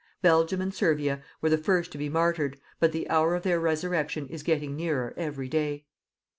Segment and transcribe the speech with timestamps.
[0.23, 4.27] Belgium and Servia were the first to be martyred, but the hour of their resurrection
[4.29, 5.85] is getting nearer every day.